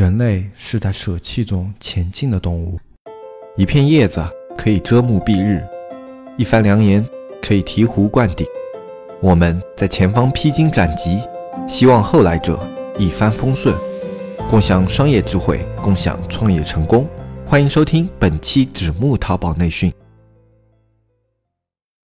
[0.00, 2.80] 人类是在舍弃中前进的动物。
[3.54, 4.24] 一片叶子
[4.56, 5.62] 可以遮目蔽日，
[6.38, 7.06] 一番良言
[7.42, 8.46] 可以醍醐灌顶。
[9.20, 11.20] 我们在前方披荆斩棘，
[11.68, 12.66] 希望后来者
[12.98, 13.76] 一帆风顺，
[14.48, 17.06] 共享商业智慧，共享创业成功。
[17.44, 19.92] 欢迎收听本期纸木淘宝内训。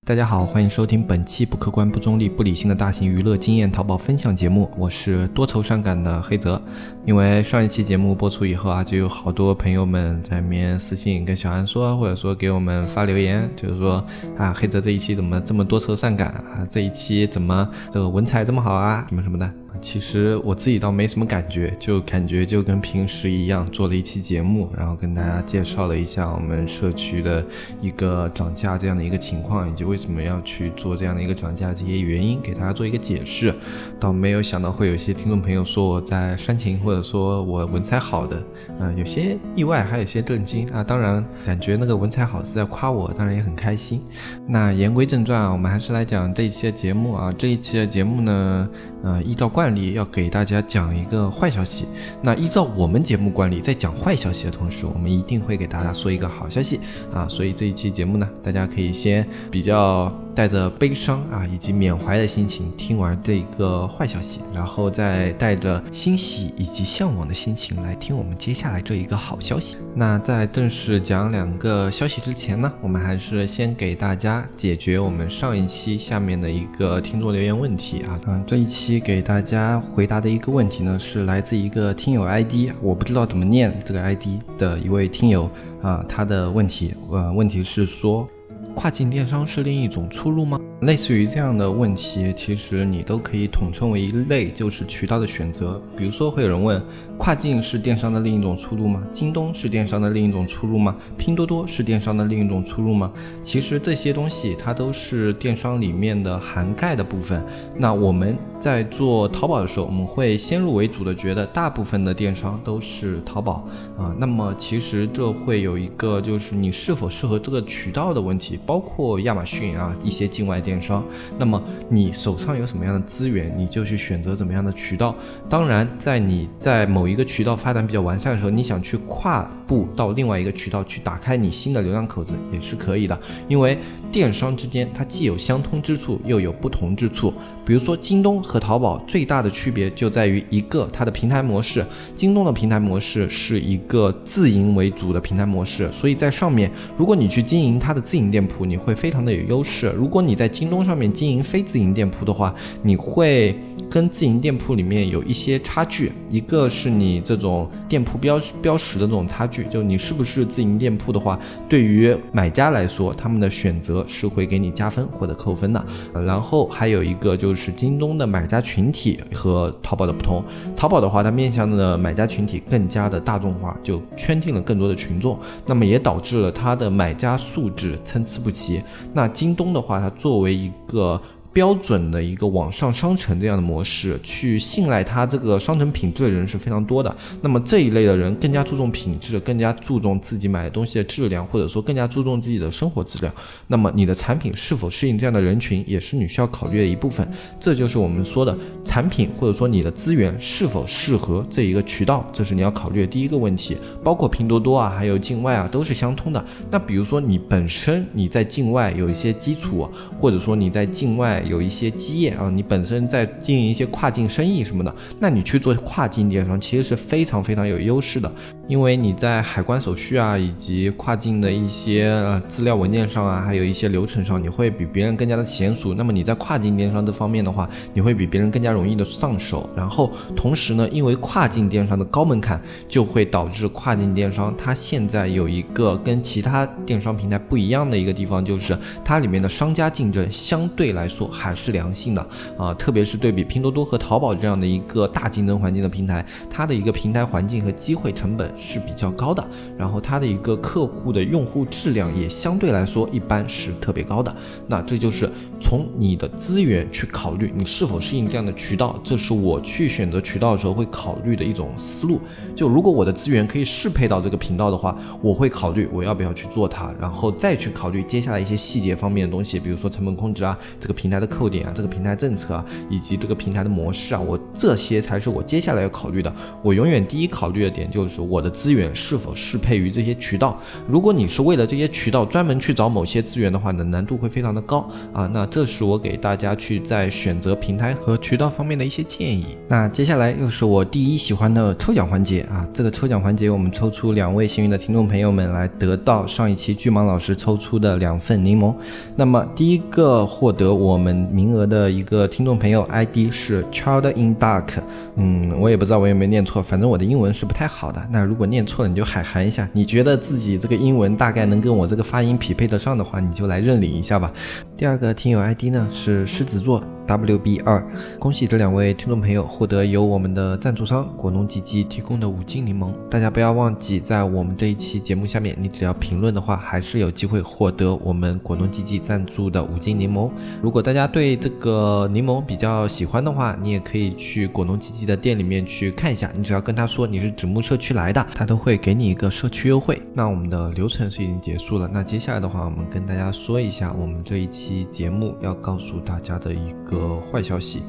[0.07, 6.63] 大家好，欢迎收听本期不客观、不中立、不理性的大型娱乐经验淘宝分享节目，我是多愁善感的黑泽。
[7.05, 13.95] 因为上一期节目播出以后啊，就有好多朋友们在面私信跟小安说，或者说给我们发留言，就是说
[14.39, 16.65] 啊，黑泽这一期怎么这么多愁善感啊？
[16.71, 19.05] 这一期怎么这个文采这么好啊？
[19.09, 19.53] 什么什么的。
[19.81, 27.45] 其实我自己倒没什么感觉，就感觉就跟平时一样，做了一期节目，然后跟大家介绍了一下我们社区的
[27.81, 33.55] 一个涨价这样的一个情况，以及为什么要去做这样的一个涨价这些原因，给大家做一个解释。
[34.01, 38.37] 倒没有想到会有一些听众朋友说我在煽情，或者说我文采好的，
[38.81, 40.83] 啊，有些意外，还有些震惊啊。
[40.83, 44.01] 当然，感觉那个文采好是在夸我，当然也很开心。
[44.47, 47.35] 那言归正传啊，我们还是来讲这一期的节目啊。
[47.37, 48.69] 这一期的节目呢，
[49.03, 49.66] 呃，依照惯。
[49.67, 51.87] 惯例要给大家讲一个坏消息，
[52.23, 56.79] 那依照我们节目惯例，在讲坏消息的同时，我们一定会给大家说一个好消息
[57.13, 57.27] 啊！
[57.29, 60.15] 所以这一期节目呢，大家可以先比较。
[60.37, 69.79] 带着悲伤啊以及缅怀的心情听完这一个坏消息，然后再带着欣喜以及向往的心情来听我们接下来这一个好消息。
[69.95, 78.21] 那在正式讲两个消息之前呢，我们还是先给大家解决我们上一期下面的一个听众留言问题啊。
[78.27, 84.25] 嗯，这一期给大家大家回答的一个问题呢，是来自一个听友 ID，我不知道怎么念这个 ID
[84.59, 85.49] 的一位听友
[85.81, 88.29] 啊，他的问题，呃，问题是说。
[88.77, 90.61] 跨境电商是另一种出路吗？
[90.83, 95.81] 类似于这样的问题，其实你都可以统称为一类，就是渠道的选择。
[95.97, 96.81] 比如说，会有人问：
[97.17, 99.03] 跨境是电商的另一种出路吗？
[99.11, 100.95] 京东是电商的另一种出路吗？
[101.17, 103.11] 拼多多是电商的另一种出路吗？
[103.43, 107.43] 其实这些东西它都是电商里面的涵盖的部分。
[107.79, 114.15] 那我们在做淘宝的时候，我们会先入为主的觉得大部分的电商都是淘宝啊。
[114.19, 118.61] 那么其实这会有一个就是你是否适合这个渠道的问题。
[118.67, 121.05] 包括亚马逊啊，一些境外电商。
[121.39, 125.15] 那么你手上有什么样的资源，你就去选择怎么样的渠道。
[125.49, 133.19] 当然，在你在某一个渠道发展比较完善的时候，你想去跨步到另外一个渠道去打开你新的流量口子也是可以的。
[133.49, 133.79] 因为
[134.13, 137.33] 电商之间它既有相通之处，又有不同之处。
[137.65, 141.85] 比如说京东和淘宝最大的区别就在于一个它的平台模式。
[142.15, 148.57] 京东的平台模式是一个自营为主的平台模式，所以在上面，如果你去经营它的自营店铺。
[148.67, 149.95] 你会非常的有优势。
[149.97, 153.57] 如果你在京东上面经营非自营店铺的话，你会
[153.91, 156.13] 跟自营店铺里面有一些差距。
[156.31, 161.39] 一个是你这种店铺标标识的这种差距，就你是不是自营店铺的话，
[161.69, 165.87] 对于买家来说，他们的选择是会给你加分或者扣分的。
[166.13, 170.43] 然后还有一个就是京东的买家群体和淘宝的不同。
[170.77, 178.83] 淘宝的话，它面向的买家群体更加的大众化，就圈定了更多的群众，那么也导致了它的买家素质参差不齐。
[179.13, 181.21] 那京东的话，它作为一个。
[181.57, 187.17] 标准的一个网上商城这样的模式，去信赖它这个商城品质的人是非常多的。
[187.41, 193.33] 那么这一类的人更加注重品质，更加注重自己买的东西的质量，或者说更加注重自己的生活质量。
[193.69, 197.27] 那么你的产品是否适应这样的人群，也是你需要考虑的一部分。
[197.59, 203.79] 这就是我们说的产品，或者说你的资源是否适合这一个渠道，这是你要考虑的第一个问题。
[204.05, 206.45] 包括拼多多啊，还有境外啊，都是相通的。
[206.71, 209.89] 那比如说你本身你在境外有一些基础，
[210.21, 211.45] 或者说你在境外。
[211.47, 218.31] 有一些基业啊，你本身在经营一些跨境生意什么的，那你去做跨境电商其实是非常非常有优势的，
[218.69, 225.95] 因为你在海关手续啊，以及跨境的一些呃资料文件上啊，还有一些流程上，你会比别人更加的娴熟。
[225.95, 229.71] 那么你在跨境电商这方面的话，你会比别人更加容易的上手。
[229.77, 241.27] 然后同时呢，因为跨境电商的高门槛，就会导致跨境电商它现在有一个跟其他电商平台不一样的一个地方，就是它里面的商家竞争相对来说。
[241.37, 242.27] 还是良性的
[242.59, 254.35] 啊，特别是对比拼多多和淘宝这样的一个大竞争环境的平台，它的一个平台环境和机会成本是比较高的，然后它的一个客户的用户质量也相对来说一般是特别高的。
[254.67, 255.31] 那这就是
[255.61, 262.21] 从你的资源去考虑你是否适应这样的渠道，这是我去选择渠道的时候会考虑的一种思路。
[262.55, 276.33] 就如果我的资源可以适配到这个频道的话，我会考虑我要不要去做它，然后再去考虑接下来一些细节方面的东西，比如说成本控制啊，这个平台的扣点啊，这个平台政策啊，以及这个平台的模式啊，我这些才是我接下来要考虑的。
[276.63, 280.61] 我永远第一考虑的点就是我的资源是否适配于这些渠道。
[280.89, 285.27] 如果你是为了这些渠道专门去找某些资源的话呢，难度会非常的高啊。
[285.33, 289.57] 那这是我给大家去在选择平台和渠道方面的一些建议。
[289.69, 292.67] 那接下来又是我第一喜欢的抽奖环节啊！
[292.73, 298.75] 这个抽奖环节，我们抽出两位幸运的听众朋友们来得到上一期巨蟒老师抽出的两份柠檬。
[299.15, 304.69] 那么第一个获得我们名额的一个听众朋友 ID 是 Child in Dark，
[305.17, 308.05] 嗯，我也不知道我有没有念错，反正我的英文是不太好的。
[308.11, 309.69] 那如果念错了，你就海涵一下。
[309.73, 314.33] 你觉得自己这个英文大概能跟我这个发音匹配得上的话，你就来认领一下吧。
[314.77, 317.83] 第二个听友 ID 呢是狮子座 WB 二，
[318.19, 322.93] 恭喜这两位听众朋友获得由我们的赞助商果农吉吉提供的五斤柠檬。
[323.09, 330.29] 大家不要忘记，在我们这一期节目下面，你只要评论的话，还是有机会获得我们果农吉吉赞助的五斤柠檬。
[330.61, 336.29] 如果大家对这个柠檬比较喜欢的话，你也可以去果农吉吉的店里面去看一下。
[336.37, 340.03] 你只要跟他说你是纸木社区来的，他都会给你一个社区优惠。
[340.13, 347.81] 那我们的流程是已经结束了，那接下来的话，我们跟大家说一下我们这一期期节目要告诉大家的一个坏消息。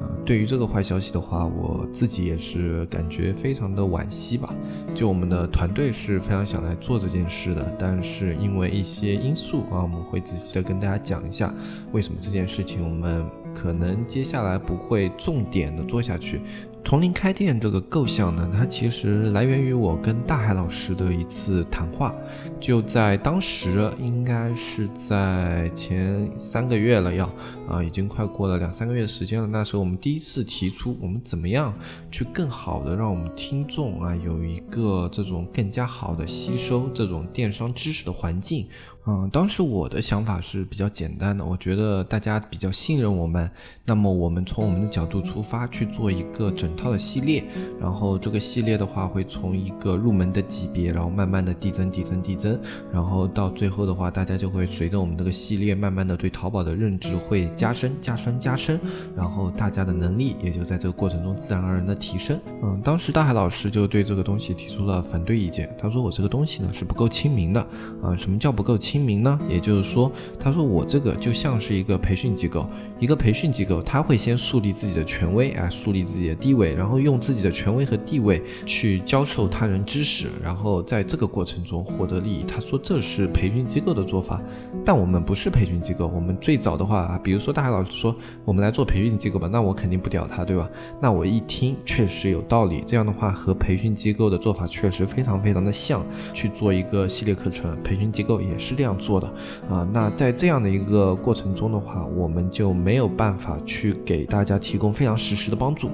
[0.00, 4.54] 啊，对于这个坏消息的话，我自己也是感觉非常的惋惜吧。
[4.94, 11.52] 就我们的团队是非常想来做这件事的，但是因为一些因素啊，我们会仔细的跟大家讲一下
[11.92, 13.24] 为什么这件事情我们
[13.54, 16.42] 可能接下来不会重点的做下去。
[16.86, 22.14] 从零开店这个构想呢，它其实来源于我跟大海老师的一次谈话，
[22.60, 27.28] 就在当时，应该是在前三个月了，要
[27.68, 29.48] 啊，已经快过了两三个月时间了。
[29.48, 31.74] 那时候我们第一次提出，我们怎么样
[32.08, 38.64] 去更好的让我们听众啊有一个这种更加好的吸收这种电商知识的环境。
[39.08, 43.48] 嗯，当时我的想法是比较简单的，我觉得大家比较信任我们，
[43.84, 47.44] 那么我们从我们的角度出发去做一个整套的系列，
[47.80, 52.58] 然后这个系列的话会从一个入门的级别，然后慢慢的递增、递增、递增，
[52.92, 58.80] 然后到最后的话，大家就会随着我们这个系列慢慢的对淘宝的认知会加深、加深、加深，
[59.16, 62.36] 然后大家的能力也就在这个过程中自然而然的提升。
[62.60, 67.60] 嗯，当时大海老师就对这个东西提出了反对意见，他说我这个东西呢是不够亲民的，
[68.02, 68.95] 啊，什么叫不够亲？
[68.96, 70.10] 清明呢，也就是说，
[70.40, 72.66] 他说我这个就像是一个培训机构，
[72.98, 82.42] 一个培训机构，他会先树立自己的权威啊，树立自己的地位，然后用自己的权威和地位去教授他人知识，然后在这个过程中获得利益。
[82.48, 84.40] 他说这是培训机构的做法，
[84.82, 88.16] 但我们不是培训机构，我们最早的话啊，比如说大海老师说
[88.46, 90.66] 我们来做培训机构吧，那我肯定不屌他，对吧？
[91.02, 96.02] 那我一听确实有道理，这样的话和培训机构的做法确实非常非常的像，
[96.32, 98.85] 去做一个系列课程，培训机构也是这样。
[98.86, 99.26] 这样做的
[99.68, 105.90] 啊，那在这样的一个过程中的话，我们就没有办法去给大家提供非常实时的帮助。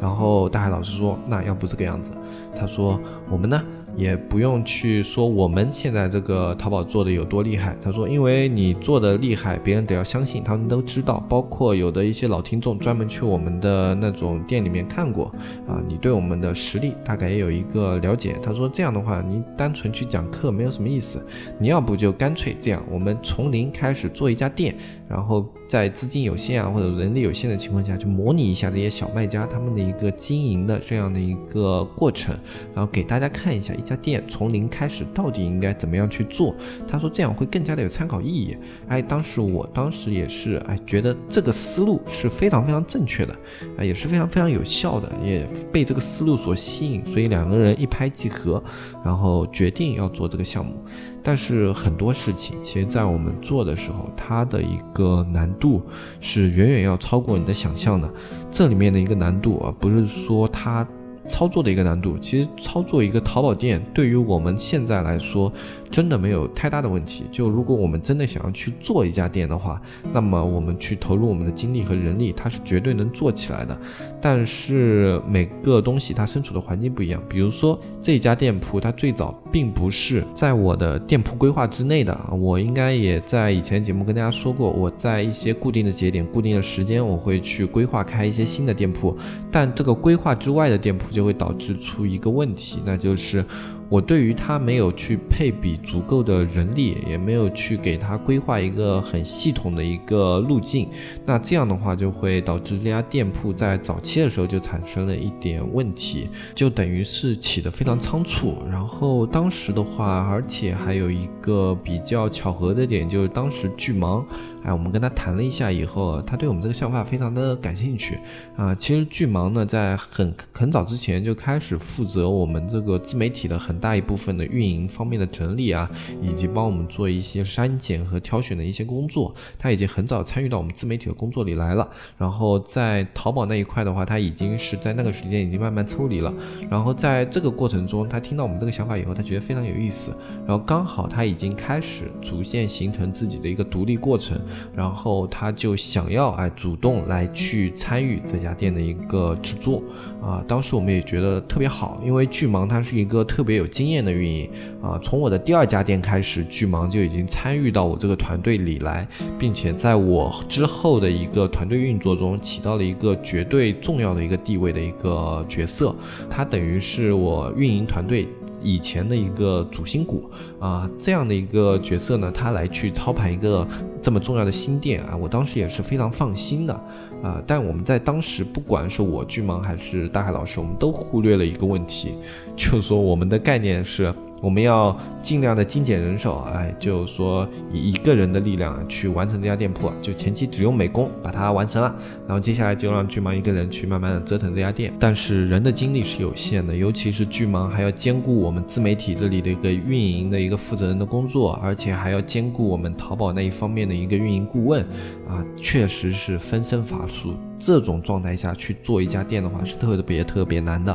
[0.00, 2.12] 然后大海老师说，那要不这个样子，
[2.58, 2.98] 他说
[3.30, 3.62] 我们呢？
[3.96, 7.76] 也不用去说我们现在这个淘宝做的有多厉害。
[7.82, 11.24] 他说，因为你做的厉害，别人得要相信，他们都知道。
[11.28, 15.26] 包括有的一些老听众专门去我们的那种店里面看过
[15.66, 18.36] 啊，你对我们的实力大概也有一个了解。
[18.42, 21.26] 他说这样的话，你单纯去讲课没有什么意思，
[21.58, 24.74] 你要不就干脆这样，我们从零开始做一家店。
[25.10, 32.32] 然后在资金有限啊或者人力有限的情况下，去模拟一下这些小卖家他们的一个经营的这样的一个过程，
[32.72, 36.54] 然后给大家看一下一家店从零开始到底应该怎么样去做。
[36.86, 38.56] 他说这样会更加的有参考意义。
[38.86, 43.34] 哎，当时我当时也是哎觉得这个思路是非常非常正确的，
[43.76, 48.62] 啊也是非常非常有效的，也被这个思路所吸引，所以两个人一拍即合，
[49.04, 50.76] 然后决定要做这个项目。
[51.22, 55.82] 但是很多事情，其实，在我们做的时候，它的一个难度
[56.20, 58.10] 是远远要超过你的想象的。
[58.50, 60.86] 这里面的一个难度啊，不是说它
[61.26, 65.52] 操作的一个难度，其实操作一个淘宝店，对于我们现在来说。
[65.90, 67.24] 真的没有太大的问题。
[67.30, 69.80] 就如果我们真的想要去做一家店的话，
[70.12, 73.78] 那么我们去投入我们的精力和人力，它是绝对能做起来的。
[74.20, 77.22] 但是每个东西它身处的环境不一样。
[77.28, 82.18] 比如说这家店铺，它最早并不是在我的店铺规划之内的。
[82.32, 89.16] 我应该也在以前节目跟大家说过，我在一些固定的节点、固定的时间，我会去规划开一些新的店铺。
[89.50, 93.44] 但这个规划之外的店铺，就就会导致出一个问题，那就是
[93.90, 100.88] 我对于他没有去配比足够的人力，也没有去给他规划一个很系统的一个路径，
[101.26, 108.58] 那这样的话就会导致这家店铺在早期的时候就产生了一点问题，就等于是起得非常仓促。
[108.70, 114.24] 然后当时的话，而且还有一个比较巧合的点，就是当时巨忙。
[114.62, 118.18] 哎，我们跟他谈了一下以后，他对我们这个想法非常的感兴趣
[118.56, 118.74] 啊。
[118.74, 125.90] 其实巨芒呢，在很很早之前就开始负责我们这个自媒体的很大一部分的运营方面的整理啊，
[126.20, 129.34] 以及帮我们做一些删减和挑选的一些工作。
[129.58, 131.88] 他已经很早参与到我们自媒体的工作里来了。
[132.18, 136.32] 然后在淘宝那一块的话，他已经是在那个时间已经慢慢抽离了。
[136.68, 140.14] 然后在这个过程中，他听到我们这个想法以后，他觉得非常有意思。
[140.46, 144.38] 然后刚好他已经开始逐渐形成自己的一个独立过程。
[144.74, 149.82] 然后他就想要哎主动来去参与这家店的一个制作
[150.22, 154.50] 啊，当时我们也觉得特别好，因为巨芒它是一个特别有经验的运营
[154.82, 159.06] 啊，从我的第二家店开始，巨芒就已经参与到我这个团队里来，
[159.38, 165.94] 并且在我之后的一个团队运作中起到了一个绝对重要的一个地位的一个角色，
[166.28, 168.28] 它等于是我运营团队。
[168.62, 173.66] 以前的一个主心骨啊，这样的一个角色呢，他来去操盘一个
[174.00, 176.74] 这么重要的新店啊，我当时也是非常放心的
[177.22, 177.42] 啊。
[177.46, 182.14] 但我们在当时，不管是我巨芒还是大海老师，我们都忽略了一个问题，
[182.56, 184.14] 就是说我们的概念是。
[184.40, 191.94] 我们要尽量的精简人手，哎，就说以一个人的力量去完成这家店铺，就前期只用美工把它完成了，
[192.26, 194.92] 然后接下来就让巨芒一个人去慢慢的折腾这家店。
[194.98, 204.82] 但是人的精力是有限的，尤其是巨芒还要兼顾我们自媒体这里的一个运营的一个负责人的工作，而且还要兼顾我们淘宝那一方面的一个运营顾问，
[205.28, 207.34] 啊，确实是分身乏术。
[207.60, 210.90] 这种状态下去做一家店的话是特别特别难的，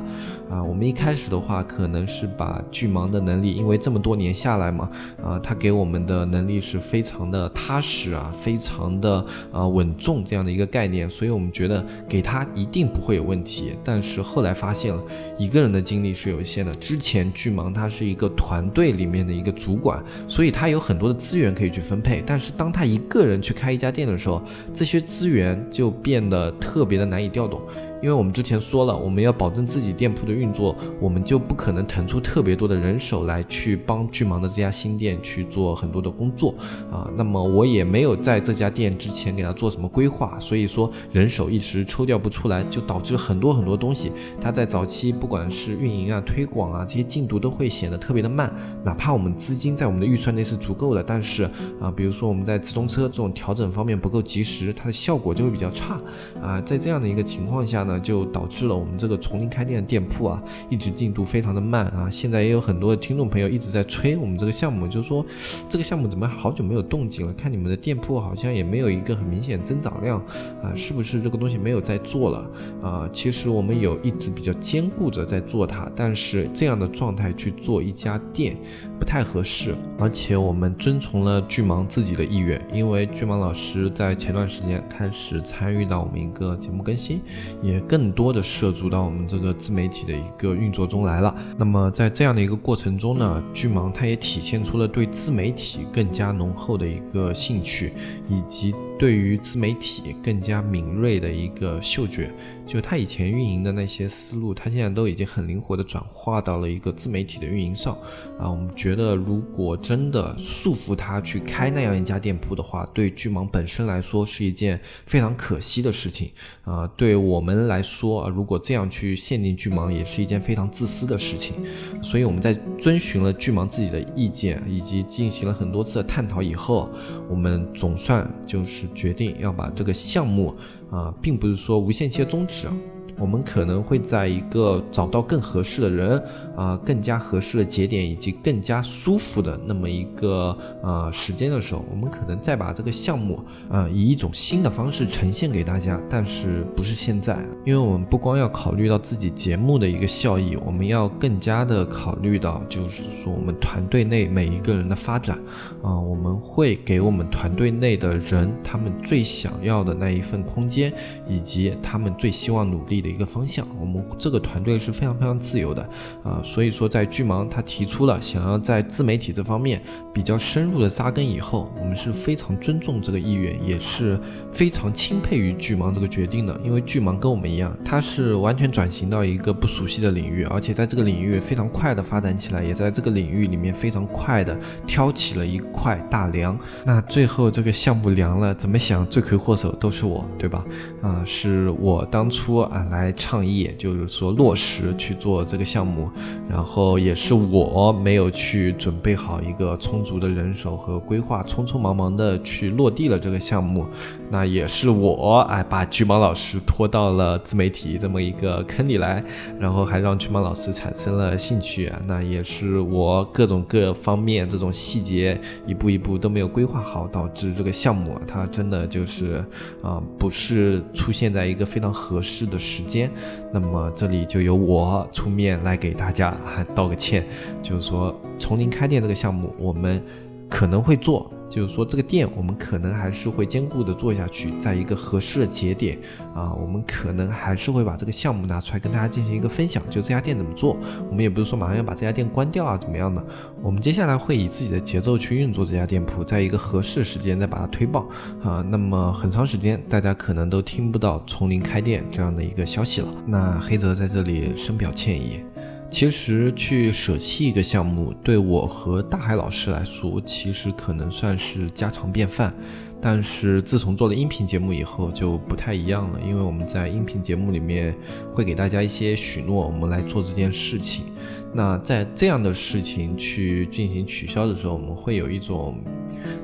[0.50, 4.89] 啊，我们一开始的话可能是把巨芒的能力，因为这么多年下来嘛，
[5.24, 13.74] 啊，他给我们的能力是非常的踏实啊，非常的啊稳重这样的一个概念，所以我们觉得给他一定不会有问题。
[13.84, 15.03] 但是后来发现了
[15.38, 24.41] 一个人的精力是有限的，之前巨芒他是一个团队里面的一个主管，所以他有很多的资源可以去分配，但是当他一个人去开一家店的时候，
[24.74, 26.54] 这些资源就变得。
[26.59, 27.62] 特别的难以调动。
[28.02, 36.54] 因为我们之前说了，我们要保证自己店铺的运作，我们就不可能腾出特别多的人手来去帮巨芒的这家新店去做很多的工作
[36.92, 37.10] 啊。
[37.16, 48.54] 那么我也没有在这家店之前给他做什么规划，所以说人手一时抽调不出来，就导致很多很多东西，它在早期不管是运营啊、推广啊这些进度都会显得特别的慢。
[48.84, 51.44] 哪怕我们资金在我们的预算内是足够的，但是
[51.80, 56.00] 啊，比如说我们在直通车这种调整方面不够及时，它的效果就会比较差
[56.42, 56.60] 啊。
[56.62, 58.00] 在这样的一个情况下呢。
[58.06, 62.08] 就导致了我们这个从零开店的店铺啊，一直进度非常的慢啊。
[62.08, 65.25] 现在也有很多的听众朋友一直在催我们这个项目，就是说
[65.68, 67.34] 这个项目怎么好久没有动静了？
[67.34, 70.20] 看你们的店铺好像也没有一个很明显增长量
[70.62, 72.51] 啊，是不是这个东西没有在做了
[72.84, 73.10] 啊？
[73.12, 78.56] 其实我们有一直比较兼顾着在做它，但是这样的状态去做一家店
[79.00, 87.20] 不太合适，而且我们遵从了巨蟒自己的意愿，因为巨蟒老师在前段时间开始参与到我们一个节目更新，
[87.63, 87.75] 也。
[87.82, 91.36] 更多的涉足到我们这个自媒体的一个运作中来了。
[91.58, 97.94] 那么在这样的一个过程中呢，巨芒它也体现出了对自媒体更加浓厚的一个兴趣，
[98.29, 102.29] 以及对于自媒体更加敏锐的一个嗅觉。
[102.65, 107.95] 就他以前运营的那些思路，他现在都已经很灵活的转化到了一个自媒体的运营上。
[108.39, 116.31] 啊，我们觉得如果真的束缚他去开那样一家店铺的话，对巨芒本身来说是一件非常可惜的事情。
[116.63, 121.55] 啊，对我们来说，啊如果这样去限定巨芒，也是一件非常自私的事情。
[122.01, 126.89] 所以我们在遵循了巨芒自己的意见，以及进行了很多次的探讨以后，
[127.29, 130.55] 我们总算就是决定要把这个项目。
[130.96, 132.68] 啊，并不是说无限期的终止。
[133.17, 136.22] 我们可能会在一个找到更合适的人
[136.55, 155.38] 啊，更加合适的节点以及更加舒服的那么一个呃时间的时候，我们可能再把这个项目啊以一种新的方式呈现给大家，但是不是现在，因为我们不光要考虑到自己节目的一个效益，我们要更加的考虑到就是说我们团队内每一个人的发展
[155.81, 160.93] 啊，我们会给我们团队内的人他们最想要的那一份空间，
[161.29, 163.04] 以及他们最希望努力。
[163.05, 163.65] 的一个方向。
[163.79, 165.88] 我们这个团队是非常非常自由的
[166.24, 169.81] 啊，所以说在巨芒他提出了想要在自媒体这方面
[170.13, 174.19] 比较深入的扎根以后，我们是非常尊重这个意愿，也是
[174.51, 176.59] 非常钦佩于巨芒这个决定的。
[176.63, 184.57] 因为巨芒跟我们一样，他是完全转型到一个不熟悉的领域，而且在这个领域非常快的发展起来，也在这个领域里面非常快的
[184.88, 186.57] 挑起了一块大梁。
[186.83, 190.65] 那最后这个项目凉了，怎么想罪魁祸首都是我，对吧？
[191.01, 196.10] 啊，是我当初啊来倡议，就是说落实去做这个项目，
[196.50, 203.86] 然后也是我没有去准备好一个充足的人手和规划，匆匆忙忙的去落地了这个项目。
[204.32, 209.24] 那也是我哎把巨蟒老师拖到了自媒体这么一个坑里来，
[209.60, 211.92] 然后还让巨蟒老师产生了兴趣。
[212.08, 219.44] 那也是我各种各方面这种细节一步一步都没有规划好，导致这个项目它真的就是
[219.82, 223.12] 啊不是出现在一个非常合适的时间。
[223.51, 226.34] 那么这里就由我出面来给大家
[226.74, 227.24] 道个歉，
[227.62, 230.01] 就是说从零开店这个项目我们
[230.50, 231.30] 可能会做。
[231.48, 235.98] 就是说，这个店我们可能还是会兼顾的做下去，在一个合适的节点
[236.34, 239.82] 啊，我们可能还是会把这个项目拿出来跟大家进行一个分享。
[239.90, 240.75] 就这家店怎么做，
[241.08, 243.24] 我们也不是说马上要把这家店关掉啊，怎么样的？
[243.62, 248.06] 我们接下来会以自己的节奏去运作这家店铺，在一个合适的时间再把它推爆
[248.44, 248.66] 啊。
[248.68, 253.08] 那么很长时间大家可能都听不到从零开店这样的一个消息了。
[253.25, 255.40] 那黑泽在这里深表歉意。
[255.89, 262.54] 其实去舍弃一个项目，对我和大海老师来说，其实可能算是家常便饭。
[263.01, 266.20] 但是自从做了音频节目以后，就不太一样了。
[266.20, 267.96] 因为我们在音频节目里面
[268.34, 271.06] 会给大家一些许诺，我们来做这件事情。
[271.55, 275.77] 那在这样的事情去进行取消的时候，我们会有一种。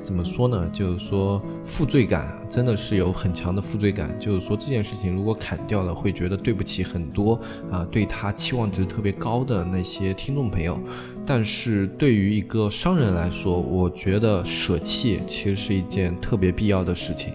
[0.02, 0.68] 怎么说呢？
[0.72, 4.10] 就是说负罪感真的是有很强的负罪感。
[4.18, 7.38] 就是说这件事情如果砍掉了，会觉得对不起很多
[7.70, 10.78] 啊，对他期望值特别高的那些听众朋友。
[11.26, 17.34] 但是对于一个商人来说，我觉得舍弃其实是一件特别必要的事情。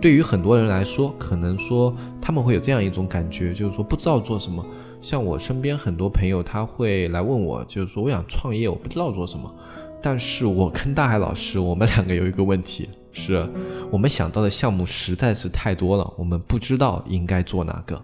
[0.00, 4.64] 对于很多人来说，可能说他们会有这样一种感觉，就是说不知道做什么。
[5.00, 9.52] 像我身边很多朋友，他会来问我，就是说我想创业，我不知道做什么。
[10.02, 13.48] 但是我跟大海老师，我们两个有一个问题，是
[13.90, 18.00] 我们想到的项目实在是太多了，我们不知道应该做哪个，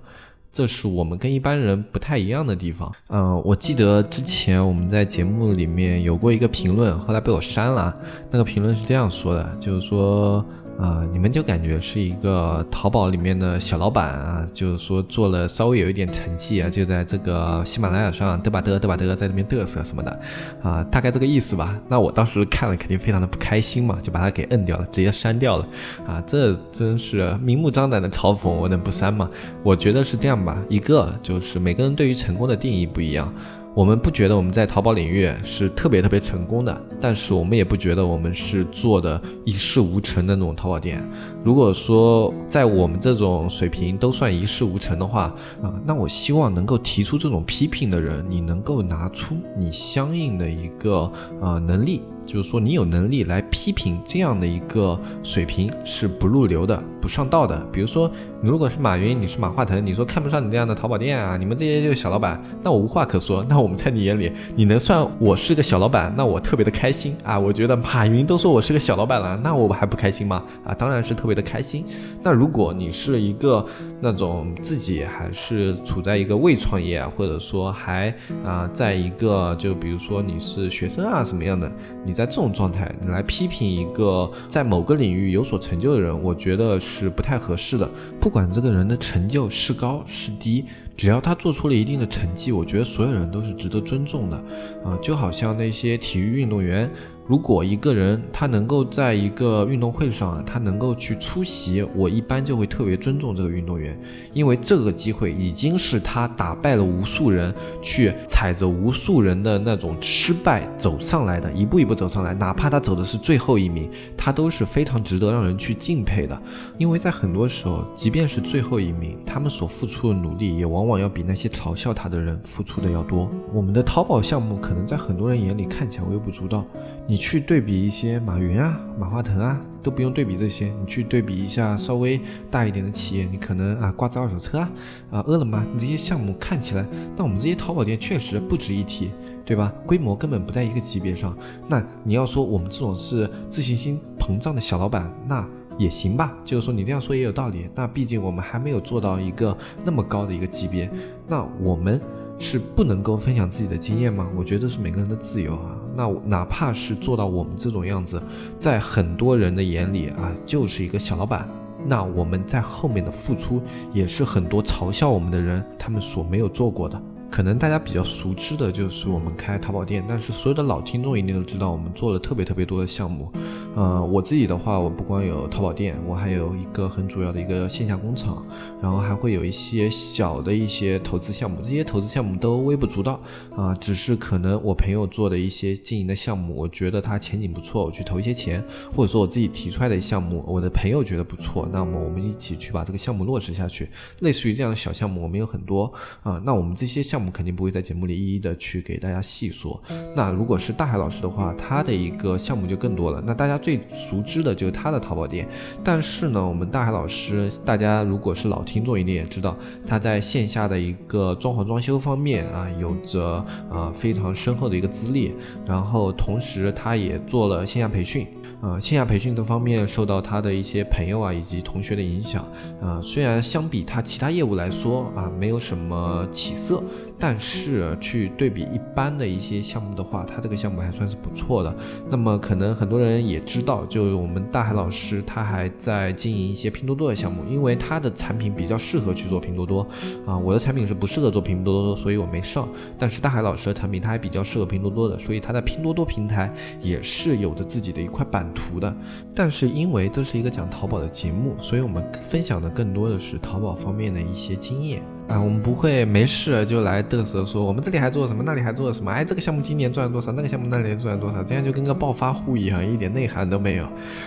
[0.50, 2.92] 这是我们跟一般人不太一样的地方。
[3.08, 7.94] 嗯，我记得之前我们在节目里面有过一个评论，后来被我删了。
[8.30, 10.44] 那个评论是这样说的，就是说。
[10.82, 20.20] 啊，你们就感觉是一个淘宝里面的小老板啊，就是说做了稍微有一点成绩啊，就在这个喜马拉雅上嘚吧嘚嘚吧嘚，在这边嘚瑟什么的，
[20.60, 21.78] 啊，大概这个意思吧。
[21.88, 25.64] 那我当时看了肯定非常的不开心嘛，就把它给摁掉了，直接删掉了。
[26.04, 29.30] 啊，这真是明目张胆的嘲讽，我能不删吗？
[29.62, 33.33] 我觉得是这样吧，一个就是每个人对于成功的定义不一样。
[33.74, 41.02] 我们不觉得我们在淘宝领域是特别特别成功的，但是我们也不觉得我们是做的一事无成的那种淘宝店。
[41.44, 45.22] 如果说在我们这种水平都算一事无成的话，
[45.62, 52.02] 啊，那我希望能够提出这种批评的人，你能够拿出你相应的一个啊能力。
[52.24, 57.61] 就是说，你有能力来批评这样的一个水平是不入流的、不上道的。
[57.72, 58.09] 比如说，
[58.40, 63.44] 如果是马云，你是马化腾，你说看不上你这样的淘宝店啊，你们这些就是小老板，那我无话可说。
[63.48, 67.37] 那我们在你眼里，你能算我是个小老板，那我特别的开心啊！
[67.37, 70.44] 我觉得马云都说我是个小老板了，那我还不开心吗？
[70.64, 71.85] 啊，当然是特别的开心。
[72.23, 73.66] 那如果你是一个
[74.01, 78.14] 那种自己还是处在一个未创业，或者说还
[78.45, 81.68] 啊，在一个就比如说你是学生啊什么样的，
[82.07, 82.12] 你。
[82.12, 87.90] 你在这种状态，你来批评一个在某个领域有所成就的人，我觉得是不太合适的。
[88.21, 94.37] 不管这个人的成就是高是低，只要他做出了一定的成绩，我觉得所有人都是值得尊重的。
[94.85, 96.90] 啊，就好像那些体育运动员。
[97.26, 103.98] 如果一个人他能够在一个运动会上啊，他能够去出席，我一般就会特别尊重这个运动员，
[104.35, 116.37] 因为这个机会已经是他打败了无数人，去踩着无数人的那种失败走上来的，一步一步走上来，哪怕他走的是最后一名，他都是非常值得让人去敬佩的。
[116.76, 123.30] 因为在很多时候，即便是最后一名，他们所付出的努力也往往要比那些嘲笑他的人付出的要多。
[123.52, 126.64] 我们的淘宝项目可能在很多人眼里看起来微不足道。
[127.12, 130.72] 你去对比一些马云啊、马化腾啊，都不用对比这些。
[130.81, 132.18] 你去对比一下稍微
[132.51, 134.70] 大一点的企业，你可能啊挂着二手车啊、
[135.11, 139.11] 啊饿了么，你这些项目看起来，那我们这些淘宝店确实不值一提，
[139.44, 139.70] 对吧？
[139.87, 141.37] 规模根本不在一个级别上。
[141.68, 145.46] 那你要说我们这种是自信心膨胀的小老板，那。
[145.79, 147.66] 也行吧，就是说你这样说也有道理。
[147.75, 150.88] 那毕竟我们还没有做到一个那么高的一个级别，
[151.29, 152.01] 那我们
[152.38, 154.29] 是不能够分享自己的经验吗？
[154.35, 155.77] 我觉得这是每个人的自由啊。
[155.94, 158.22] 那哪怕是做到我们这种样子，
[158.59, 161.48] 在很多人的眼里啊，就是一个小老板。
[161.85, 163.61] 那我们在后面的付出，
[163.92, 167.02] 也是很多嘲笑我们的人他们所没有做过的。
[167.33, 173.33] 可能大家比较熟知的就是我们开淘宝店，但是所有的老听众一定都知道，我们做了特别特别多的项目。
[173.75, 178.45] 呃，我自己的话，我不光有淘宝店，我还有一个很主要的一个线下工厂，
[178.83, 183.18] 然后还会有一些小的一些投资项目，这些投资项目都微不足道
[183.57, 188.62] 啊，只是可能我朋友做的一些经营的项目，我觉得它前景不错，我去投一些钱，
[188.95, 195.90] 或者说我自己提出来的项目，我的朋友觉得不错，那么我们一起去把这个项目落实下去，类似于这样的小项目，我们有很多
[196.23, 199.80] 啊，那我们这些项目我们肯定不会在节目里一一的去给大家细说。
[200.14, 203.52] 那如果是大海老师的话，他的一个项目就更多了，那大家。
[203.62, 205.48] 最熟知的就是他的淘宝店，
[205.85, 209.56] 但是呢，我们大海老师，大家如果是老听众，一定也知道
[209.87, 213.22] 他在线下的一个装潢装修方面啊，有着
[213.70, 215.32] 啊非常深厚的一个资历，
[215.64, 218.26] 然后同时他也做了线下培训。
[218.62, 222.44] 啊，线下培训这方面受到他的一些朋友啊以及同学的影响，
[222.80, 226.80] 啊，虽然相比他其他业务来说啊没有什么起色，
[227.22, 231.72] 但是去对比一般的一些项目的话，他这个项目还算是不错的。
[232.11, 239.87] 那么可能很多人也知道，就我们大海老师他还在经营一些拼多多的项目，因为他的产品比较适合去做拼多多。
[240.26, 242.68] 啊，我的产品是不适合做拼多多，所以我没上。
[242.98, 248.42] 但是大海老师的产品他还比较适合拼多多的，所以他在拼多多平台也是有着自己的一块版。
[248.54, 248.94] 图的，
[249.35, 255.00] 但是因为这是一个讲淘宝的节目，所以我们分享的更多的是淘宝方面的一些经验
[255.33, 255.40] 啊。
[255.40, 259.11] 我们不会没事就来嘚瑟说我们这里还做了什么，那里还做了什么。
[259.11, 263.85] 哎，这个项目今年赚了多少，那个项目那年赚了多少，这样就跟个暴发户一样，一点内涵都没有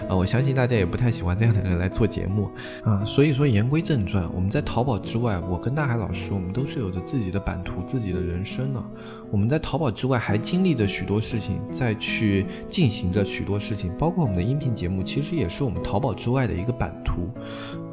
[0.09, 0.15] 啊。
[0.15, 2.49] 我相信大家也不太喜欢这样的人来做节目
[2.83, 3.03] 啊。
[3.05, 8.83] 所以说言归正传，我们在淘宝之外，我跟大海老师，我们都是有着自己的版图、自己的人生的。
[9.31, 17.29] 我们在淘宝之外还经历着许多事情，在去进行着许多事情，包括我们的音频节目，其实也是我们淘宝之外的一个版图。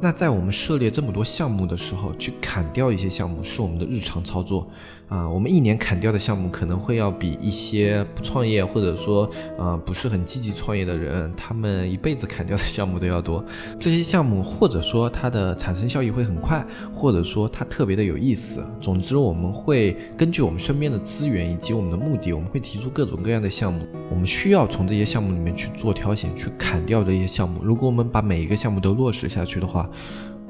[0.01, 4.67] 那在我们涉猎这么多项目的时候，去砍掉一些项目是我们的日常操作。
[5.13, 13.45] 啊，我们一年砍掉的项目可能会要比一些不创业或者说呃不是很积极创业的人，他们一辈子砍掉的项目都要多。
[13.79, 18.65] 这些项目或者说它的产生效益会很快，或者说它特别的有意思。
[18.81, 23.85] 总之，我们会根据我们身边的资源以及我们的目的，我们会提出各种各样的项目。
[24.09, 27.59] 我们需要从这些项目里面去做挑选，去砍掉这些项目。
[27.63, 29.87] 如果我们把每一个项目都落实下去的话，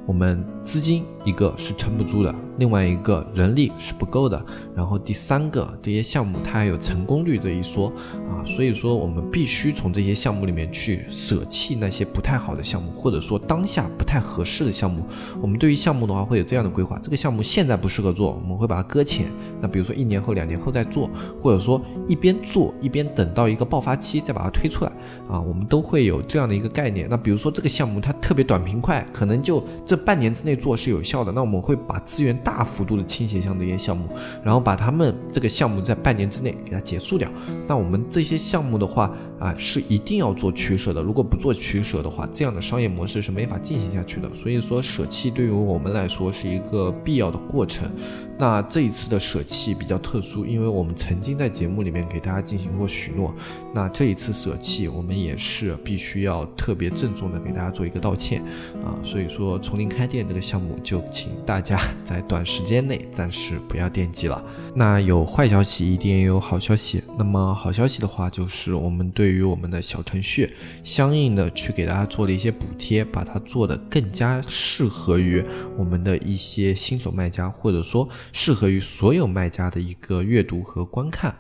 [0.06, 7.88] 我们资金一个是撑不住的，另外一个人力是不够的，然后第三个这些项目它还有成功率这一说
[8.30, 15.06] 啊，所以说我们必须从这些项目里面去舍弃那些不太好的项目，或者说当下不太合适的项目。
[15.42, 19.28] 我们对于项目的话会有这样的规划，这个项目现在不适合做，我们会把它搁浅。
[19.62, 21.10] 那比如说一年后、两年后再做，
[21.42, 24.92] 或者说一边做一边等到一个爆发期再把它推出来
[25.30, 27.08] 啊，我们都会有这样的一个概念。
[27.10, 29.64] 那比如说这个项目它特别短平快，可能就
[29.94, 34.10] 这半年之内做是有效的，那我们会把资源大幅度的倾斜向这些项目，
[34.44, 37.30] 然后把他们这个项目在半年之内给它结束掉。
[37.68, 41.02] 那我们这些项目的话啊，是一定要做取舍的。
[41.02, 44.34] 如果不做取舍的话，这样的商业模式是没法进行下去的。
[44.34, 47.92] 所以说，舍弃对于我们来说是一个必要的过程。
[48.40, 53.34] 那这一次的舍弃比较特殊，因为我们曾经在节目里面给大家进行过许诺，
[53.74, 58.42] 那这一次舍弃我们也是必须要特别郑重的给大家做一个道歉
[58.84, 64.44] 啊，所以说从零开店这个项目就请大家 在短时间内暂时不要惦记了。
[64.74, 67.04] 那有坏消息，一定也有好消息。
[67.18, 75.44] 那么好消息的话，就是我们对于我们的小程序，相应的去给大家做了一些补贴，把它做的更加适合于
[75.76, 78.08] 我们的一些新手卖家，或者说。
[78.32, 81.34] 适合于所有卖家的一个阅读和观看。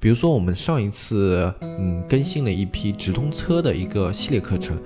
[0.00, 4.76] 比如说，我们上一次嗯更新了一批直通车的一个系列课程。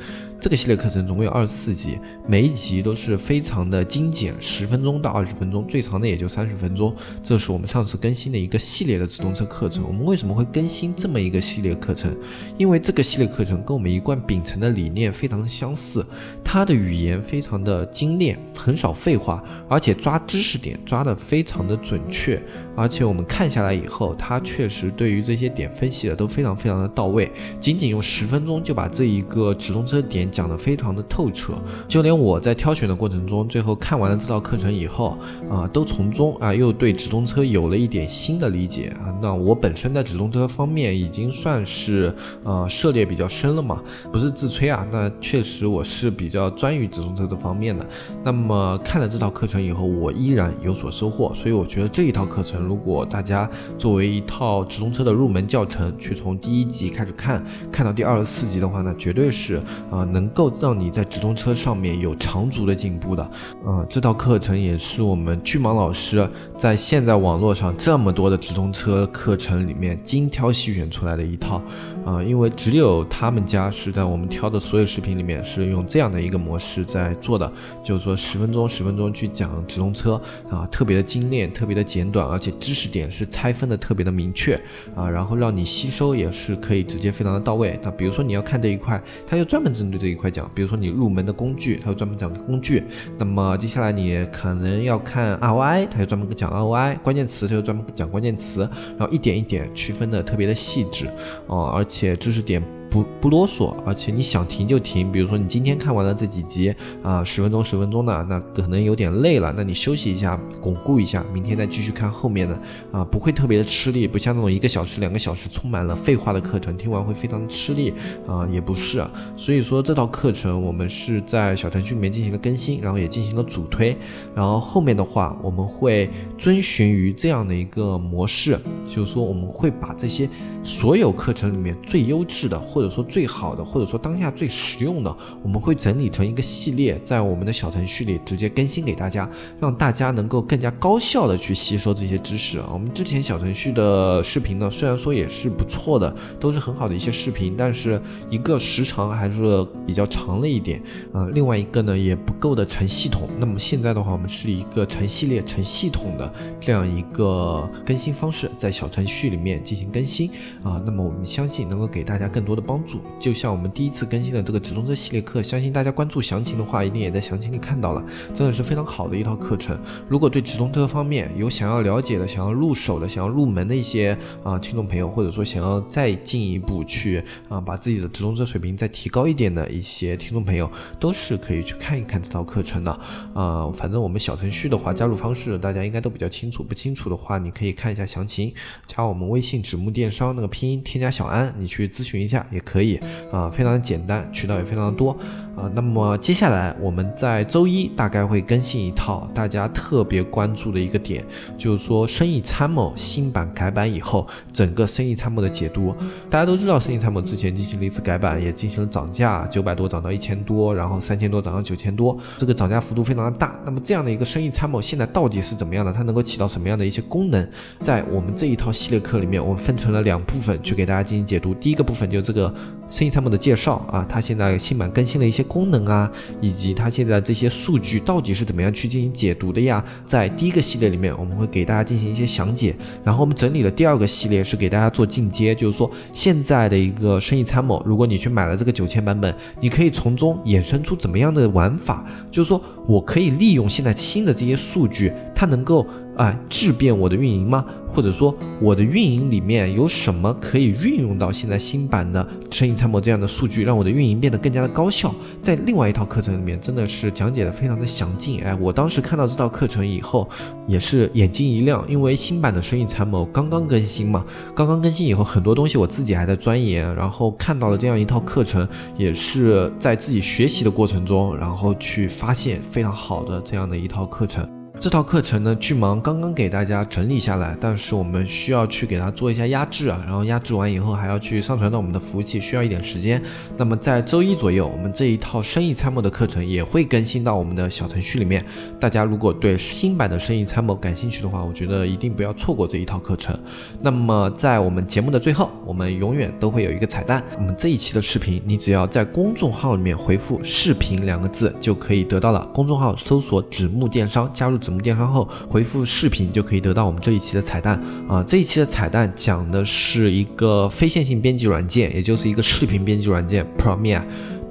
[0.42, 6.92] 这个系列课程总共有二十四集，每一集都是非常的精简，十分钟到二十分钟，最长的也就三十分钟。
[7.22, 9.84] 这是我们上次更新的一个系列的直通车课程。
[9.86, 12.12] 我们为什么会更新这么一个系列课程？
[12.58, 16.04] 因为这个系列课程跟我们一贯秉承的理念非常的相似，
[16.42, 22.42] 它的语言非常的精炼，很少废话，而且抓知识点抓得非常的准确，
[22.74, 25.12] 而且我们看下来以后，他确实对。
[25.12, 27.30] 对于这些点分析的都非常非常的到位，
[27.60, 31.52] 仅仅用十分钟就把这一个直通车点讲得非常的透彻，
[31.86, 35.18] 就连我在挑选的过程中，最后看完了这套课程以后
[35.50, 39.12] 啊，都从中啊又对直通车有了一点新的理解啊。
[39.20, 47.86] 那我本身在直通车方面已经算是呃涉猎比较深了嘛，不是自吹啊，那确实我是比较专于直通车这方面的。
[48.24, 59.56] 那么看了这套课程以后，我依然有所收获，所以我觉得这一套课程如果大家作为一套直通车的入门教程，去从第一集开始看，看到第二十四集的话呢，绝对是
[59.90, 63.22] 啊能够让你在直通车上面有长足的进步的。
[63.64, 71.60] 啊，这套课程也是我们巨蟒老师在现在网络上这么多的直通车课程里面精挑细选出来的一套。
[72.04, 77.50] 啊，因为只有他们家是在我们挑的所有视频里面是用这样的一个模式在做的，
[77.84, 84.54] 就是说十分钟十分钟去讲直通车啊，特别的精炼，特别的简短，而且知识点是拆分的特别的明确
[84.94, 87.78] 啊，然后让你吸收也是可以直接非常的到位。
[87.82, 92.82] 那比如说你要看这一块，他就专门针对这一块讲，比如说你入门的工具，他就专门讲工具。
[93.18, 101.06] 那么接下来你可能要看 ROI，他就专门讲 ROI，关键词他就专门讲关键词，然后一点一点区分的特别的细致
[101.46, 102.81] 哦，而且知识点。
[102.92, 105.10] 不不啰嗦，而且你想停就停。
[105.10, 112.54] 比如说你今天看完了这几集啊，十分钟十分钟的，那可能有点累了，那你休息一下，巩固一下，明天再继续看后面的
[112.92, 117.94] 啊，不会特别的吃力，不像那种一个小时、两个小时充满了废话的课程，听完会非常的吃力
[118.26, 119.02] 啊，也不是。
[119.38, 123.96] 所以说这套课程我们是在小程序里面进行了更新，然后也进行了主推，
[124.34, 130.28] 然后后面的话我们会遵循于这样的一个模式，就是说我们会把这些
[130.62, 139.28] 所有课程里面最优质的或或者说最好的，或者说当下最实用的，我们会整理成一个系列，在我们的小程序里直接更新给大家，
[139.60, 142.68] 让大家能够更加高效的去吸收这些知识啊。
[142.72, 151.28] 我们之前小程序的视频呢，虽然说也是不错的，都是很好的一些视频，但是一个时长还是比较长了一点啊。
[151.32, 153.28] 另外一个呢，也不够的成系统。
[153.38, 160.28] 那么现在的话，我们是一个成系列、成系统的这样一个更新方式，在小程序里面进行更新
[160.64, 160.82] 啊。
[160.84, 162.71] 那么我们相信能够给大家更多的帮。
[162.72, 169.78] 帮助，就像我们第一次更新的这个直通车系列课，相信大家关注详情的话，一定也在详情里看到了，真的是非常好的一套课程。
[170.08, 182.90] 如果对直通车方面有想要了解的、想要入手的、想要入门的一些啊听众朋友，或者说想要再进一步去啊把自己的直通车水平再提高一点的一些听众朋友，都是可以去看一看这套课程的
[183.34, 183.70] 啊。
[183.70, 188.50] 反正我们小程序的话，加入方式大家应该都比较清楚，不清楚的话，你可以看一下详情，
[188.86, 192.61] 加我们微信纸木电商那个拼音添加小安，你去咨询一下也。
[192.64, 192.98] 可以
[193.30, 195.16] 啊，非常的简单，渠道也非常的多。
[195.54, 201.22] 啊，那么接下来我们在周一大概会更新一套大家特别关注的一个点，
[201.58, 205.94] 就是说生意参谋新版改版以后，整个生意参谋的解读。
[206.30, 213.54] 大家都知道，生意参谋之前进行了一次改版，也进行了涨价，九百多涨到一千多，然后三千多涨到九千多，这个涨价幅度非常的大。
[213.66, 215.92] 那么这样的一个生意参谋现在到底是怎么样的？
[215.92, 217.46] 它能够起到什么样的一些功能？
[217.78, 221.52] 在我们这一套系列课里面，我们分成了两部分去给大家进行解读。
[221.52, 222.51] 第一个部分就是这个
[222.90, 225.42] 生意参谋的介绍啊，它现在新版更新了一些。
[225.52, 226.10] 功能啊，
[226.40, 229.84] 以及它现在这些数据到底是怎么样去进行解读的呀？
[230.06, 232.74] 在第一个系列里面，我们会给大家进行一些详解。
[233.04, 242.02] 然后我们整理了第二个系列，是给大家做进阶，就是说现在的一个生意参谋，如果你去买了这个九千版本，你可以从中衍生出怎么样的玩法？
[242.30, 245.86] 就是说我可以利用现在新的这些数据，它能够。
[246.16, 247.64] 啊，质变我的运营吗？
[247.88, 255.14] 或者说我的运营里面有什么可以运用到现在新版的生意参谋这样的数据，让我的运营变得更加的高效？
[255.42, 258.42] 在另外一套课程里面，真的是讲解的非常的详尽。
[258.42, 260.28] 哎，我当时看到这套课程以后，
[260.66, 274.48] 也是眼睛一亮，因为新版的生意参谋刚刚更新嘛，刚刚更新以后，很多东西我自己还在钻研，然后看到了这样一套课程，也是在自己学习的过程中，然后去发现非常好的这样的一套课程。
[274.82, 283.22] 这套课程呢，巨蟒刚刚给大家整理下来，但是我们需要去给它做一下压制啊，然后压制完以后还要去上传到我们的服务器，需要一点时间。
[283.56, 288.44] 那么在周一左右，我们这一套生意参谋的课程也会更新到我们的小程序里面。
[288.80, 293.38] 大家如果对新版的生意参谋感兴趣的话，我觉得一定不要错过这一套课程。
[293.80, 297.22] 那么在我们节目的最后，我们永远都会有一个彩蛋。
[297.36, 302.44] 我们这一期的视频，你只要在公众号里面回复“视频”两个字，就可以得到了。
[302.52, 304.82] 公众号搜索“纸木电商”，加入我们。
[304.82, 308.20] 电商后回复视频就可以得到我们这一期的彩蛋啊！
[308.26, 314.02] 这一期的彩蛋讲的是一个非线性编辑软件，也就是一个视频编辑软件 Premiere。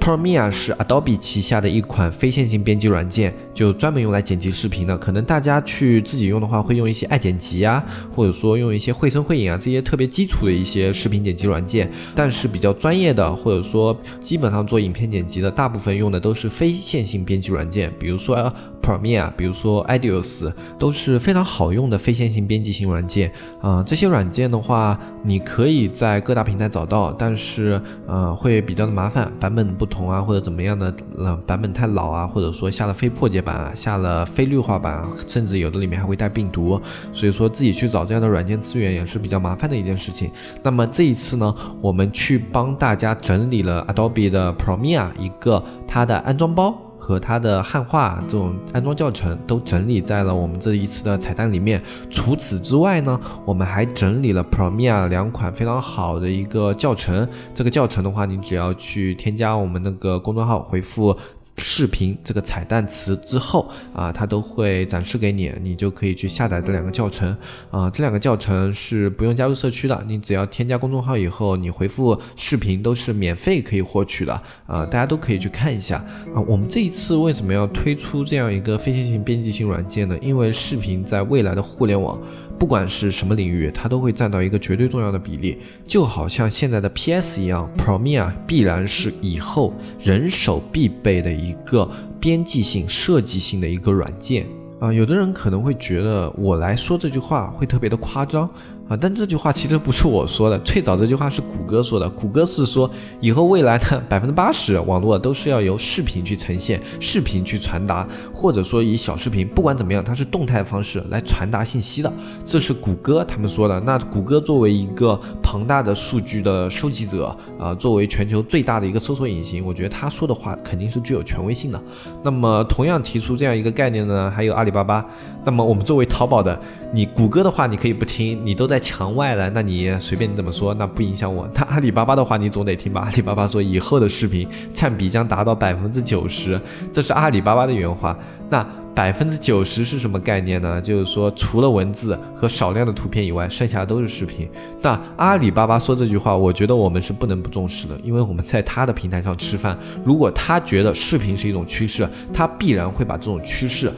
[0.01, 4.97] Premiere 是 Adobe 旗下的一款非线性编辑软件，就专门用来剪辑视频的。
[4.97, 11.91] 可能大家去自己用的话，会用一些爱剪辑啊，或者说用一些绘声绘影啊这些特别基础的一些视频剪辑软件。
[12.15, 23.83] 但是比较专业的，或者说基本上做影片剪辑的，大部分用的都是非线性编辑软件，比如说 Premiere，比如说 Audios，都是非常好用的非线性编辑型软件啊。
[23.85, 29.90] 这些软件的话，你可以在各大平台找到，但是呃会比较的麻烦，版本不。
[29.91, 36.81] 同啊，或者怎么样的，呃，版本太老啊，或者说下了非破解版啊，下了非绿化版，甚至有的里面还会带病毒，
[37.13, 40.31] 所以说自己去找这样的软件资源也是比较麻烦的一件事情。
[40.63, 46.90] 那么这一次呢，我们去帮大家整理了 Adobe 的 Premiere 一个它的安装包。
[47.11, 51.83] 和它的汉化这种安装教程都整理在了我们这一次的彩蛋里面。
[52.09, 57.27] 除此之外呢，我们还整理了 Premiere 两款非常好的一个教程。
[57.53, 61.13] 这个教程的话，你只要去添加我们那个公众号，回复。
[61.61, 67.35] 视频这个彩蛋词之后啊，它都会展示给你，你就可以去下载这两个教程
[67.69, 67.89] 啊。
[67.89, 74.33] 这两个教程是不用加入社区的，你只要添加公众号以后，你回复视频都是免费可以获取的
[74.65, 74.85] 啊。
[74.85, 75.97] 大家都可以去看一下
[76.35, 76.41] 啊。
[76.47, 80.17] 我们这一次为什么要推出这样一个非线性编辑型软件呢？
[80.21, 82.19] 因为视频在未来的互联网。
[82.61, 94.45] 不管是什么领域，它都会占到一个绝对重要的比例，就好像现在的 PS 一样，Premiere 必然是以后人手必备的一个编辑性、设计性的一个软件
[94.79, 94.93] 啊。
[94.93, 98.47] 有的人可能会觉得我来说这句话会特别的夸张。
[98.91, 102.09] 啊，但这句话其实不是我说的，最早这句话是谷歌说的。
[102.09, 112.11] 谷歌是说，以后未来的 百分之八十网络都是要由视频去呈现，视频去传达，或者说以小视频，不管怎么样，它是动态方式来传达信息的。
[112.43, 113.79] 这是谷歌他们说的。
[113.79, 121.81] 那谷歌作为一个庞大的数据的收集者，啊，作为全球最大的一个搜索引擎，我觉得他说的话肯定是具有权威性的。
[122.21, 125.05] 那么，同样提出这样一个概念呢，还有阿里巴巴。
[125.43, 126.59] 那么，我们作为淘宝的，
[126.93, 128.81] 你谷歌的话你可以不听，你都在。
[128.91, 131.47] 墙外了，那你随便你怎么说，那不影响我。
[131.53, 133.01] 那阿里巴巴的话，你总得听吧？
[133.01, 136.59] 阿里巴巴说，以后的视频 占比将达到百分之九十，
[136.91, 138.17] 这是阿里巴巴的原话。
[138.49, 140.81] 那百分之九十是什么概念呢？
[140.81, 144.49] 就是说，除了文字和少量的图片以外，剩下的都是视频。
[144.81, 149.77] 那阿里巴巴说这句话，我觉得我们是不能不重视的，因为我们在他的平台上吃饭。
[150.03, 153.89] 如果他觉得视频是一种趋势，他必然会把这种趋势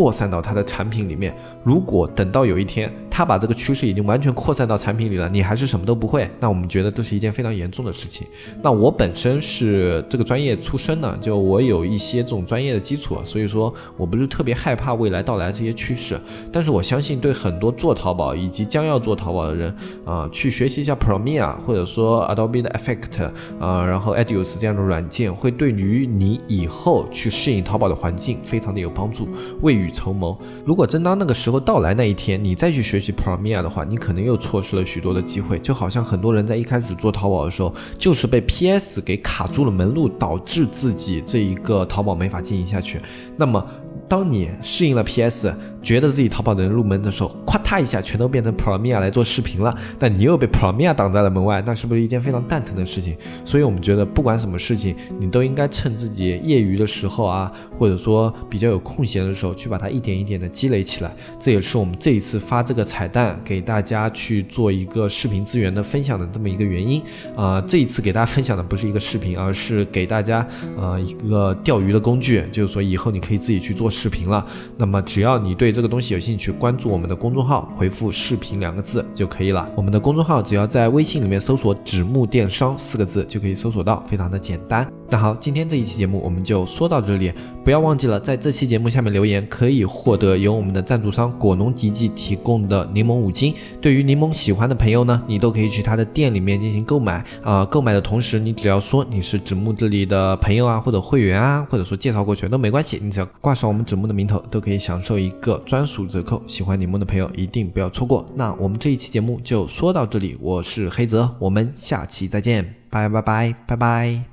[0.00, 1.36] 扩散到他的产品里面。
[1.62, 8.26] 如果等到有一天，他把这个趋势已经完全扩散到产品里了，你还是什么都不会，那我们觉得这是一件非常严重的事情。
[8.62, 16.18] 那我本身是这个专业出身的，就我有一些这种专业的基础，所以说我不是特别害怕未来到来这些趋势。
[16.50, 23.24] 但是我相信，对很多做淘宝以及将要做淘宝的人啊，去学习一下 Premiere 或者说 Adobe 的 Effect
[23.60, 29.28] 啊，然后 Adios 这样的软件，会对于你以后去适应淘宝的环境非常的有帮助。
[29.60, 33.09] 未雨绸缪，如果真当那个时候到来那一天，你再去学习。
[33.12, 43.00] Premiere 的话，你可能又错失了许多的机会，就好像很多人在一开始做淘宝的时候，就是被 PS 给卡住了门路，导致自己这一个淘宝没法经营下去。
[43.36, 43.64] 那么，
[44.10, 53.16] 当你适应了 PS，觉得自己淘宝能入门的时候，咵嗒一下全都变成 Premiere 来做视频了，但你又被 Premiere 挡在了门外，那是不是一件非常蛋疼的事情？
[53.44, 61.14] 所以我们觉得，不管什么事情，你都应该趁自己业余的时候啊，或者说比较有空闲的时候，去把它一点一点的积累起来。
[61.38, 67.00] 这也是我们这一次发这个彩蛋给大家去做一个视频资源的分享的这么一个原因
[67.36, 67.60] 啊。
[67.60, 70.44] 这一次给大家分享的不是一个视频，而是给大家
[70.76, 74.46] 呃一个钓鱼的工具，就是说以后你可以自己去做视频了。
[74.78, 79.68] 那么只要你对这个东西有兴趣，关注我们的公众号，回复“视频”两个字就可以了。
[79.76, 84.90] 我们的公众号只要在微信里面搜索“纸木电商”四个字就可以搜索到，非常的简单。
[85.10, 93.54] 那好，今天这一期节目我们就说到这里，不要忘记了在这期节目下面留言，可以获得由我们的赞助商果农吉吉提供的柠檬五金。
[93.80, 97.64] 对于柠檬喜欢的朋友呢，你都可以去他的店里面进行购买啊。
[97.64, 106.42] 购买的同时，你只要说你是纸木这里的朋友啊，或者会员啊，或者说介绍过去都没关系，你只要挂上我们纸木的名头，都可以享受一个专属折扣。
[106.46, 108.26] 喜欢柠檬的朋友一定不要错过。
[108.34, 114.30] 那我们这一期节目就说到这里，我是黑泽，我们下期再见，拜拜拜拜拜。